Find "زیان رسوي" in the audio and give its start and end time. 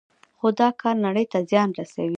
1.49-2.09